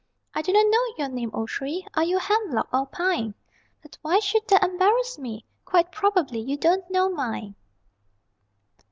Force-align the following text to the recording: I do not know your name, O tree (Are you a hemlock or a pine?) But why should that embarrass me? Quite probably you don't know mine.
I 0.33 0.41
do 0.41 0.51
not 0.51 0.65
know 0.67 0.93
your 0.97 1.09
name, 1.09 1.29
O 1.31 1.45
tree 1.45 1.85
(Are 1.93 2.03
you 2.03 2.17
a 2.17 2.21
hemlock 2.21 2.69
or 2.73 2.81
a 2.81 2.85
pine?) 2.87 3.35
But 3.83 3.99
why 4.01 4.17
should 4.17 4.47
that 4.47 4.63
embarrass 4.63 5.19
me? 5.19 5.45
Quite 5.63 5.91
probably 5.91 6.39
you 6.39 6.57
don't 6.57 6.89
know 6.89 7.07
mine. 7.07 7.53